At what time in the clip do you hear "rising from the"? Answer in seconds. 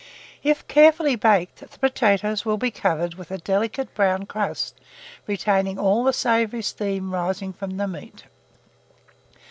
7.13-7.87